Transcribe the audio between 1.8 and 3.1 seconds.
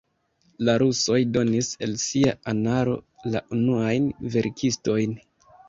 el sia anaro